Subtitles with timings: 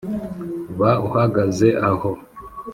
[0.79, 2.11] Ba uhagaze aho